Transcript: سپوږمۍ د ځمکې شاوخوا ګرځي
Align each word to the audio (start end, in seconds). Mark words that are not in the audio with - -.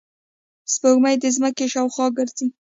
سپوږمۍ 0.73 1.15
د 1.19 1.25
ځمکې 1.35 1.65
شاوخوا 1.73 2.07
ګرځي 2.17 2.47